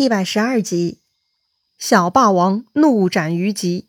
[0.00, 1.00] 一百十二集，
[1.76, 3.88] 小霸王怒斩于吉。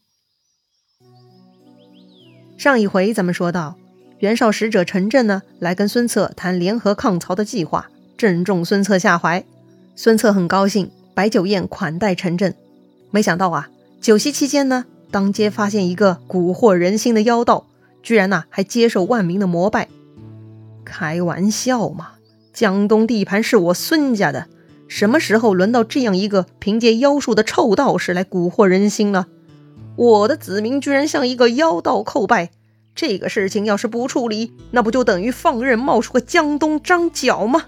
[2.58, 3.77] 上一回咱们说到，
[4.17, 9.45] 袁绍使者陈震呢，来跟孙策谈联合抗曹的计划，正中孙策下怀。
[9.95, 12.55] 孙策很高兴，摆酒宴款待陈震。
[13.11, 13.69] 没想到啊，
[14.01, 17.67] 酒席期间呢，当街发现一个蛊惑人心的妖道，
[18.01, 19.87] 居然呐还接受万民的膜拜。
[20.83, 22.13] 开玩笑嘛，
[22.51, 24.47] 江东地盘是我孙家的。
[24.89, 29.27] 什么时候轮到这样一个凭借妖术的臭道士来蛊惑人心了？
[29.95, 32.50] 我的子民居然向一个妖道叩拜，
[32.95, 37.66] 这个事情要是不处理，那不就等于放任冒出个江东张角吗？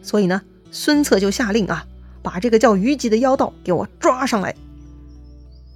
[0.00, 0.40] 所以呢，
[0.70, 1.84] 孙策就下令啊，
[2.22, 4.54] 把这个叫虞姬的妖道给我抓上来。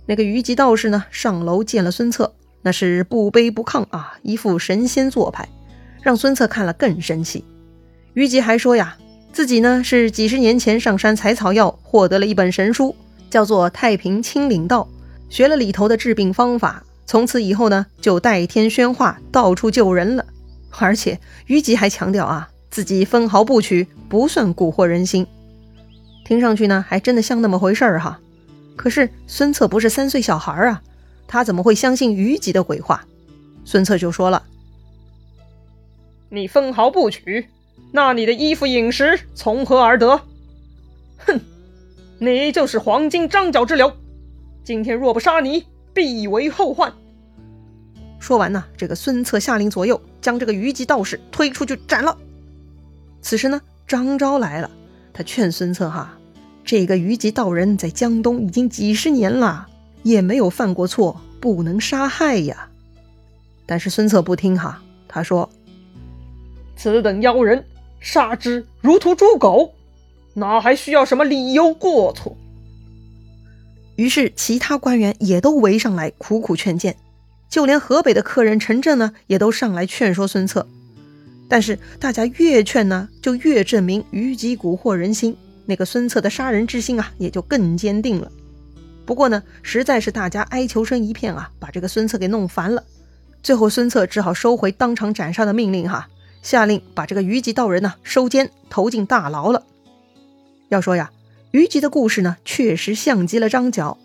[0.07, 5.49] 那个虞姬道士呢，上楼见了孙策，那是不卑不亢啊，一副神仙做派，
[6.01, 7.45] 让孙策看了更生气。
[8.15, 8.97] 虞姬还说呀。
[9.33, 12.95] 自己呢是几十年前上山采草药，获得了一本神书，
[13.31, 14.89] 叫做《太平清灵道》，
[15.35, 20.27] 学了里头的治病方法，从此以后呢就代天宣化，到处救人了。
[20.79, 25.27] 而且虞姬还强调啊，自己分毫不取，不算蛊惑人心。
[26.25, 28.21] 听上去呢还真的像那么回事儿哈。
[28.77, 30.83] 可是孙策不是三岁小孩啊，
[31.29, 33.05] 他怎么会相信虞姬的鬼话？
[33.65, 34.43] 孙策就说了
[36.31, 37.47] ：“你分毫不取。”
[37.93, 40.21] 那你的衣服饮食从何而得？
[41.19, 41.41] 哼，
[42.19, 43.93] 你就是黄金张角之流。
[44.63, 46.93] 今天若不杀你，必为后患。
[48.19, 52.17] 说完呢，这个孙策下令左右将这个虞姬道士推出去斩了。
[53.23, 54.71] 此时呢，张昭来了，
[55.13, 56.19] 他劝孙策哈，
[56.65, 59.67] 这个虞姬道人在江东已经几十年了，
[60.03, 62.69] 也没有犯过错，不能杀害呀。
[63.67, 65.49] 但是孙策不听哈，他说
[66.81, 67.65] ：“此等妖人。”
[68.03, 69.75] 杀之如屠猪狗，
[70.33, 72.35] 哪还需要什么理由过错？
[73.97, 76.97] 于是其他官员也都围上来苦苦劝谏，
[77.51, 80.67] 就连河北的客人陈震呢，也都上来劝说孙策。
[81.47, 88.33] 但是大家越劝呢，就越证明虞姬蛊惑人心，那个孙策的杀人之心啊，也就更坚定了。
[89.05, 92.83] 不过呢，实在是大家哀求声一片啊，把这个孙策给弄烦了。
[93.43, 96.09] 最后孙策只好收回当场斩杀的命令哈。
[96.43, 99.65] 下令把这个虞姬道人呢收监，投进大牢了。
[100.69, 101.11] 要说呀，
[101.51, 103.99] 虞姬的故事呢，确实像极了张角，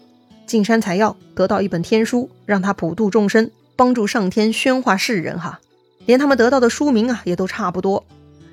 [0.45, 5.59] 进山采药得到一本天书，让他普度众生，帮助上天宣化世人哈。
[6.05, 8.05] 连他们得到的书名啊，也都差不多。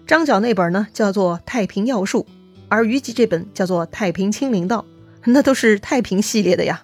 [0.06, 2.26] 张角那本呢叫做《太平药术》，
[2.68, 4.84] 而虞姬这本叫做《太平清灵道》，
[5.30, 6.82] 那都是太平系列的呀。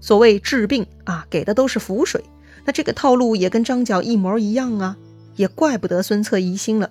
[0.00, 2.24] 所谓治病啊，给的都是符水，
[2.64, 4.96] 那这个套路也跟张角一模一样啊。
[5.36, 6.90] 也怪不得孙策疑心了。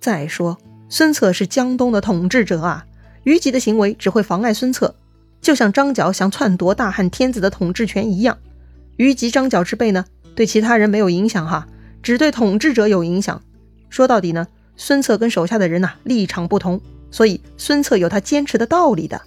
[0.00, 0.58] 再说，
[0.88, 2.86] 孙策是江东的统治者啊，
[3.24, 4.94] 虞姬的行为只会妨碍孙策，
[5.40, 8.38] 就像张角想篡夺大汉天子的统治权一样。
[8.96, 10.04] 虞姬、张角之辈呢，
[10.34, 11.66] 对其他人没有影响哈，
[12.02, 13.42] 只对统治者有影响。
[13.88, 16.80] 说到底呢，孙策跟手下的人呐立场不同，
[17.10, 19.20] 所以孙策有他坚持的道理的。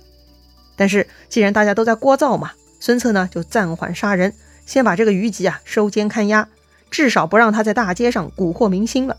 [0.75, 4.33] 但是既然大家都在聒噪嘛，孙策呢就暂缓杀人，
[4.65, 6.47] 先把这个虞姬啊收监看押。
[6.93, 9.17] 至少不让他在大街上蛊惑民心了。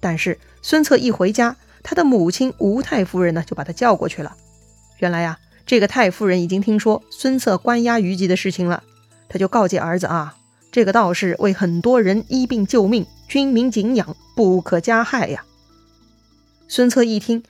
[0.00, 4.34] 但是孙策一回家，他的母亲吴太夫人呢就把他叫过去了。
[4.96, 8.82] 原来呀，这个太夫人已经听说孙策关押虞姬的事情了，
[9.28, 10.36] 他就告诫儿子啊，
[10.72, 15.44] 这个道士为很多人医病救命，军民敬仰，不可加害呀。
[16.68, 17.42] 孙策一听，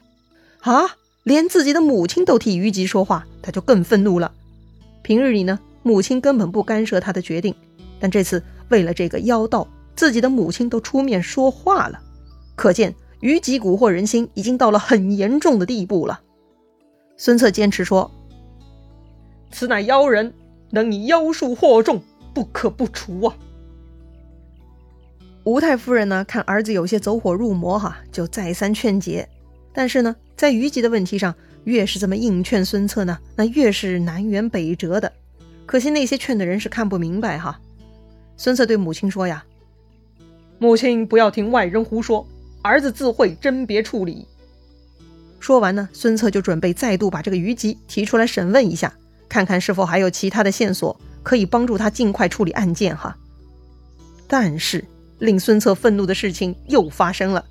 [0.62, 4.32] 啊，连自己的母亲都替虞姬说话，他就更愤怒了。
[5.02, 7.54] 平日里呢，母亲根本不干涉他的决定，
[8.00, 8.42] 但这次。
[8.68, 12.00] 为了这个妖道，自己的母亲都出面说话了，
[12.54, 16.20] 可见虞姬蛊惑人心已经到了很严重的地步了。
[17.16, 18.10] 孙策坚持说
[19.50, 20.32] ：“此乃妖人，
[20.70, 22.00] 能以妖术惑众，
[22.32, 23.34] 不可不除啊！”
[25.44, 29.28] 吴太夫人呢，看儿子有些走火入魔，哈，就再三劝解。
[29.72, 35.10] 但是呢，在虞姬的问题上，越是这么硬劝孙策呢，那越是南辕北辙的。
[35.64, 37.58] 可惜那些劝的人是看不明白，哈。
[38.38, 39.44] 孙策对母亲说：“呀，
[40.58, 42.26] 母亲不要听外人胡说，
[42.62, 44.26] 儿子自会甄别处理。”
[45.40, 48.92] 说完呢，孙策就准备再度把这个虞姬提出来审问一下，
[49.28, 52.96] 看看是否还有其他的线索可以帮助他尽快处理案件。
[52.96, 53.16] 哈，
[54.26, 54.84] 但是
[55.18, 57.44] 令孙策愤怒的事情又发生了。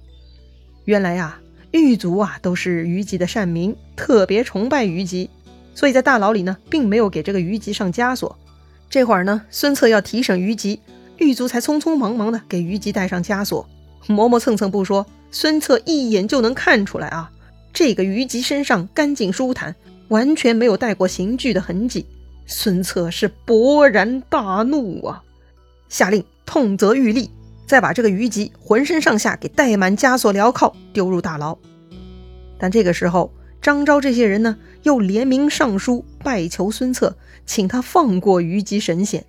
[0.85, 1.41] 原来啊，
[1.71, 5.29] 狱卒啊都是虞姬的善民，特别崇拜虞姬，
[5.75, 8.37] 所以在大牢里呢，并没有给这个虞姬上枷锁。
[8.89, 10.79] 这会儿呢，孙策要提审虞姬，
[11.17, 13.67] 狱卒才匆匆忙忙的给虞姬戴上枷锁，
[14.07, 17.29] 磨磨蹭蹭不说，孙策一眼就能看出来啊，
[17.73, 19.75] 这个虞姬身上干净舒坦，
[20.07, 22.05] 完全没有带过刑具的痕迹。
[22.45, 25.21] 孙策是勃然大怒啊，
[25.89, 27.29] 下令痛责狱吏，
[27.65, 31.57] 再把这个虞姬浑身上下给戴满枷锁镣铐，丢入大牢。
[32.57, 34.55] 但这个时候，张昭这些人呢，
[34.87, 39.25] 又联名上书拜求孙策，请他放过虞姬神仙。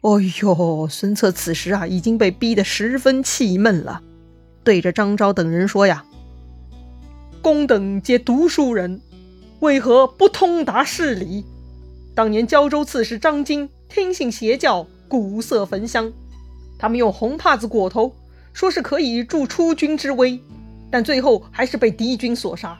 [0.00, 0.10] 哎
[0.42, 4.02] 呦，孙策此时啊，已经被逼得十分气闷了，
[4.64, 6.04] 对着张昭等人说呀
[7.40, 9.00] ：“公等皆读书人，
[9.60, 11.44] 为何不通达事理？
[12.16, 16.12] 当年胶州刺史张京听信邪教，鼓瑟焚香，
[16.76, 18.12] 他们用红帕子裹头，
[18.52, 20.40] 说是可以助出军之威。”
[20.90, 22.76] 但最后还是被敌军所杀，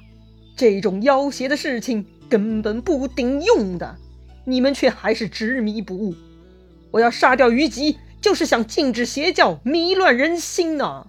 [0.56, 3.96] 这种要挟的事情根本不顶用的，
[4.44, 6.14] 你们却还是执迷不悟。
[6.90, 11.06] 我要杀掉虞姬，就是想禁止邪教迷乱人心呐。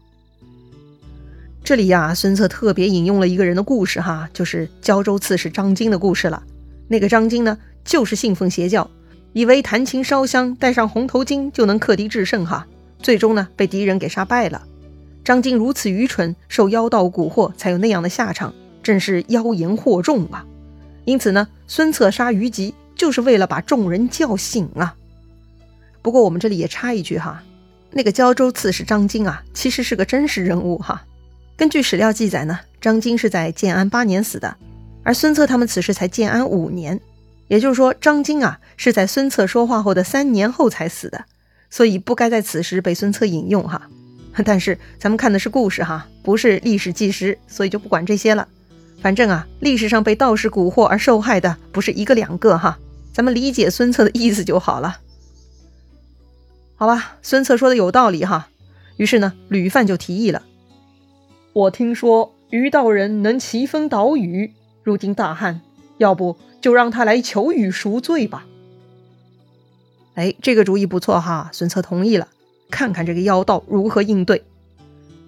[1.64, 6.44] 这里呀，孙策特别引用了一个人的故事哈，就是胶州刺史张京的故事了。
[6.90, 8.90] 那个张京呢，就是信奉邪教，
[9.34, 12.68] 以为弹琴烧香戴上红头巾就能克敌制胜哈，
[13.00, 14.66] 最终呢被敌人给杀败了。
[15.24, 18.54] 张京如此愚蠢，受妖道蛊惑，才有那样的下场，
[18.88, 20.46] 真是妖言惑众啊！
[21.04, 24.96] 因此呢，孙策杀虞姬就是为了把众人叫醒啊。
[26.02, 27.44] 不过我们这里也插一句哈，
[27.92, 31.04] 那个胶州刺史张京啊，其实是个真实人物哈。
[31.58, 34.56] 根据史料记载呢，张京是在建安八年死的，
[35.04, 36.98] 而孙策他们此时才建安五年，
[37.50, 41.26] 也就是说，张京啊是在孙策说话后的三年后才死的，
[41.70, 43.90] 所以不该在此时被孙策引用哈。
[44.46, 48.48] 但是咱们看的是故事哈，不是历史纪实，所以就不管这些了。
[49.02, 52.80] 反正啊，历史上被道士蛊惑而受害的不是一个两个哈，
[53.14, 55.00] 咱们理解孙策的意思就好了。
[56.76, 58.50] 好吧，孙策说的有道理哈。
[58.98, 60.44] 于是呢，吕范就提议了
[61.54, 64.54] ：“我听说于道人能奇风导雨，
[64.84, 65.62] 如今大旱，
[66.00, 68.46] 要不就让他来求雨赎罪吧。”
[70.16, 72.28] 哎，这个主意不错哈，孙策同意了。
[72.72, 74.44] 看看这个妖道如何应对。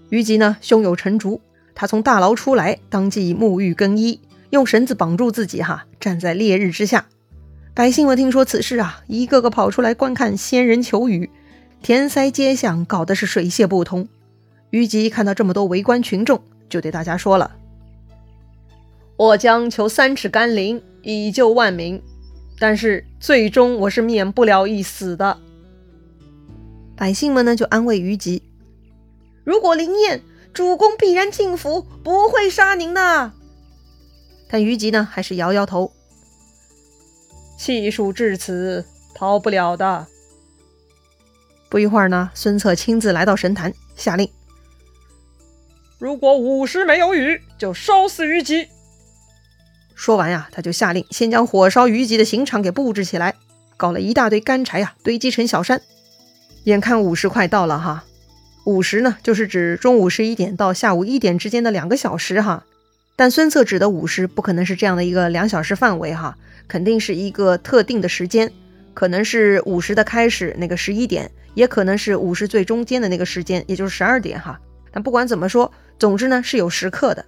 [0.09, 1.39] 虞姬呢，胸有成竹，
[1.75, 4.19] 他从大牢出来，当即沐浴更衣，
[4.49, 7.05] 用绳子绑住自己，哈，站在烈日之下。
[7.73, 11.29] 百姓们听说此事啊，一个个跑出来观看仙人求雨，
[11.81, 14.07] 填塞街巷，搞得是水泄不通。
[14.71, 17.55] 虞姬看到这么多围观群众，就对大家说了
[19.15, 22.01] ：“我将求三尺甘霖，以救万民，
[22.59, 25.37] 但是最终我是免不了一死的。”
[26.97, 28.43] 百姓们呢就安慰虞姬
[29.45, 30.21] ：“如果灵验，
[30.53, 33.31] 主公必然进府，不会杀您的。”
[34.49, 35.91] 但虞姬呢还是摇摇头
[37.57, 40.07] ：“气数至此，逃不了的。”
[41.69, 44.27] 不一会儿呢，孙策亲自来到神坛，下令
[45.99, 48.69] ：“如果午时没有雨，就烧死虞姬。”
[49.93, 53.35] 说完呀，他就下令先将火烧虞姬的刑场给布置起来，
[53.77, 55.79] 搞了一大堆干柴呀，堆积成小山。
[56.63, 58.05] 眼看午时快到了哈，
[58.65, 62.65] 午时呢就是指中午十一点到下午一点之间的两个小时哈。
[63.15, 68.49] 但孙策指的午时不可能是这样的一个两小时范围哈，肯定是一个特定的时间，
[68.93, 74.57] 可能是午时的开始那个十一点，也可能是午时最中间的那个时间，也就是十二点哈。
[74.91, 77.25] 但不管怎么说，总之呢是有时刻的。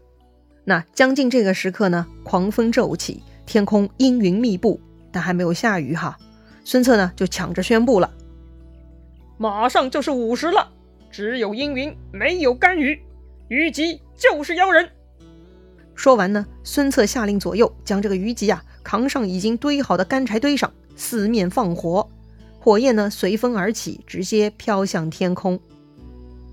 [0.64, 4.80] 那将近这个时刻呢，狂风骤起，天空阴云密布，
[5.12, 6.18] 但还没有下雨哈。
[6.64, 8.10] 孙策呢就抢着宣布了。
[9.38, 10.70] 马上就是午时了，
[11.12, 13.02] 只有阴云，没有甘雨。
[13.50, 14.90] 虞姬就是妖人。
[15.94, 22.10] 说完呢，孙策下令左右将这个虞姬啊扛上已经堆好的干柴堆上，四面放火，
[22.60, 25.60] 火焰呢随风而起，直接飘向天空。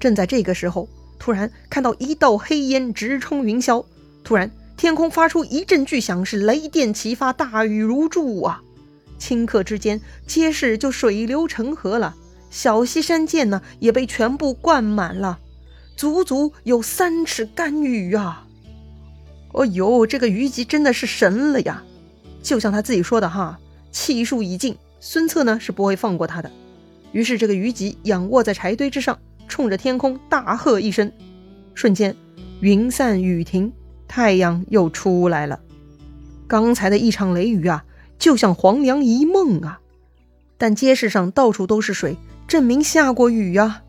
[0.00, 0.88] 正在这个时候，
[1.18, 3.84] 突然看到一道黑烟直冲云霄，
[4.22, 8.62] 突然天空发出一阵巨响，是雷电齐发，大雨如注啊！
[9.18, 12.14] 顷刻之间，街市就水流成河了。
[12.50, 15.38] 小溪山涧呢，也被全部灌满了，
[15.96, 18.46] 足足有三尺干雨啊！
[19.52, 21.82] 哦呦，这个虞姬真的是神了呀！
[22.42, 23.58] 就像他自己说的哈，
[23.90, 26.50] 气数已尽，孙策呢是不会放过他的。
[27.12, 31.10] 于是这个虞姬仰卧在柴堆之上，冲着天空大喝一声，
[31.74, 32.14] 瞬间
[32.60, 33.72] 云散雨停，
[34.06, 35.60] 太阳又出来了。
[36.46, 37.84] 刚才的一场雷雨啊，
[38.18, 39.80] 就像黄粱一梦啊！
[40.56, 42.16] 但街市上到处都是水。
[42.48, 43.82] 证明下过雨呀，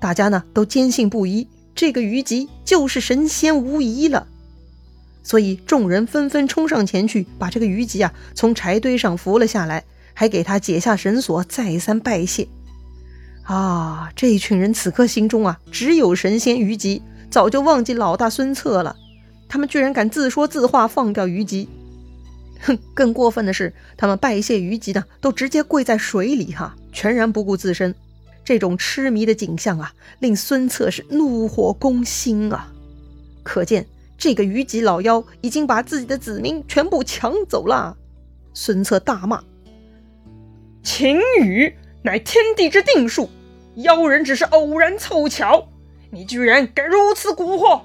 [0.00, 4.26] 大家呢都坚信不疑，这个虞姬就是神仙无疑了。
[5.22, 12.48] 所以众人纷纷冲上前去，把这个虞姬啊从柴堆上扶了下来，还给他解下绳索，再三拜谢。
[13.42, 18.96] 啊，这群人此刻心中啊只有神仙虞姬，早就忘记老大孙策了。
[19.46, 21.68] 他们居然敢自说自话放掉虞姬。
[22.60, 27.94] 哼，更过分的是，他们拜谢虞姬呢，都直接跪在水里哈，全然不顾自身。
[28.46, 32.72] 这种痴迷的景象啊，令孙策是怒火攻心啊！
[33.42, 33.84] 可见
[34.16, 37.96] 这个虞姬老妖已经把自己的子民全部抢走了。
[38.54, 39.42] 孙策大骂
[40.84, 43.28] ：“晴雨乃天地之定数，
[43.74, 45.66] 妖人只是偶然凑巧，
[46.12, 47.80] 你居然敢如此蛊惑，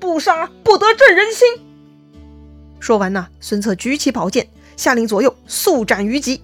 [0.00, 1.46] 不杀不得正人心！”
[2.80, 6.40] 说完呢，孙策举起宝剑，下令左右速斩虞姬。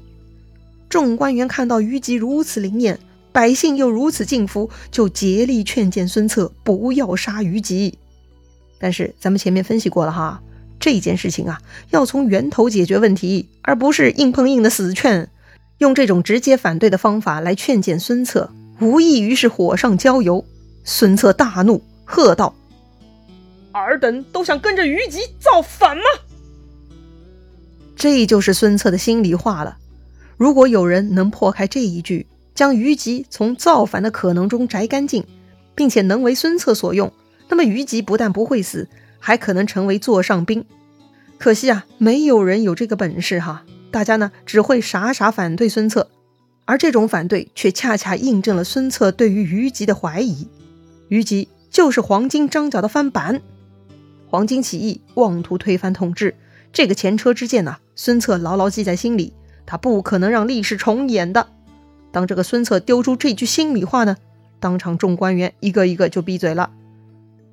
[0.91, 3.01] 众官员看到虞姬如此灵验。
[3.33, 7.99] 百姓又如此敬服，就竭力劝谏孙策不要杀虞姬。
[8.79, 10.43] 但是咱们前面分析过了哈，
[10.79, 11.61] 这件事情啊，
[11.91, 15.29] 要从源头解决问题，而不是硬碰硬的死劝。
[15.79, 20.45] 用这种直接反对的方法来劝谏孙策，无异于是火上浇油。
[20.85, 22.55] 孙策大怒，喝道
[23.73, 26.03] ：“尔等都想跟着虞姬造反吗？”
[27.97, 29.79] 这就是孙策的心里话了。
[30.37, 35.25] 如果有人能破开这一句，将虞姬从造反的可能中摘干净，
[35.75, 37.13] 并且能为孙策所用，
[37.49, 40.65] 那么虞姬不但不会死，还可能成为座上宾。
[41.39, 46.09] 可惜啊，没有人有这个本事哈，大家呢只会傻傻反对孙策，
[46.67, 50.47] 而这种反对却恰恰印证了孙策对于虞姬的怀疑。
[51.09, 53.43] 虞姬就是黄巾张角的翻版，
[54.29, 56.37] 黄巾起义，妄图推翻统治，
[56.73, 59.33] 这个前车之鉴呢，孙策牢牢记在心里，
[59.67, 61.49] 他不可能让历史重演的。
[62.13, 64.17] 当这个孙策丢出这句心里话呢，
[64.61, 66.71] 当场众官员一个一个就闭嘴了。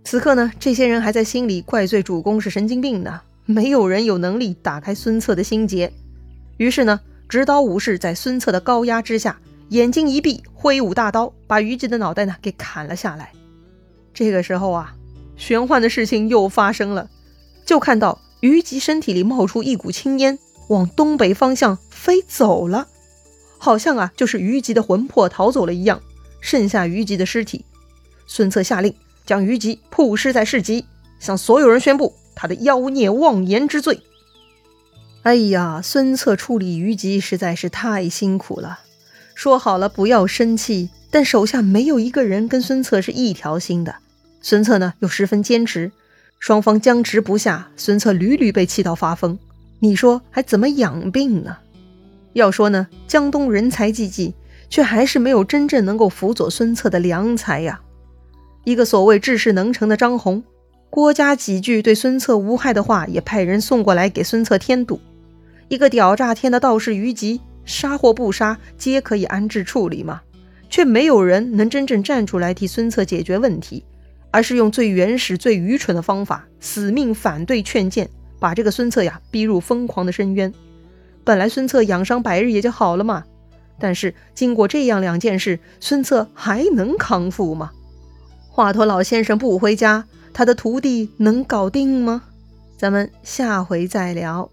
[0.04, 5.92] 此刻呢，这些人还在心里怪罪主公是神经病呢，没有人有能力打开孙策的心结。
[6.58, 9.40] 于是呢，执刀武士在孙策的高压之下，
[9.70, 13.32] 眼睛一闭，挥舞大刀，把虞姬的脑袋呢给砍了下来。
[14.14, 14.94] 这个时候啊，
[15.38, 17.10] 玄幻的事情又发生了，
[17.66, 20.38] 就看到虞姬身体里冒出一股青烟，
[20.68, 22.88] 往东北方向飞走了。
[23.60, 26.02] 好像啊，就是虞姬的魂魄逃走了一样，
[26.42, 27.64] 剩下虞姬的尸体。
[28.26, 30.86] 孙策下令将虞姬曝尸在市集，
[31.20, 34.00] 向所有人宣布他的妖孽妄言之罪。
[35.24, 38.80] 哎呀，孙策处理虞姬实在是太辛苦了。
[39.36, 43.96] 说好了不要生气，但手下没有一个人跟孙策是一条心的。
[44.42, 45.92] 孙策呢又十分坚持，
[46.40, 49.38] 双方僵持不下，孙策屡屡被气到发疯。
[49.80, 51.58] 你说还怎么养病呢？
[52.34, 54.34] 要说呢，江东人才济济，
[54.70, 57.82] 却还是没有真正能够辅佐孙策的良才呀。
[58.66, 60.44] 一个所谓治世能成的张宏，
[60.90, 65.00] 郭嘉几句对孙策无害的话，也派人送过来给孙策添堵。
[65.68, 70.22] 一个屌炸天的道士虞吉，杀或不杀，皆可以安置处理嘛，
[70.70, 73.84] 却没有人能真正站出来替孙策解决问题，
[74.32, 78.08] 而是用最原始、最愚蠢的方法，死命反对劝谏，
[78.40, 80.54] 把这个孙策呀逼入疯狂的深渊。
[81.30, 83.24] 本来孙策养伤百日也就好了嘛，
[83.78, 87.70] 但是经过这样两件事，孙策还能康复吗？
[88.50, 92.24] 华佗老先生不回家，他的徒弟能搞定吗？
[92.80, 94.50] 咱们下回再聊。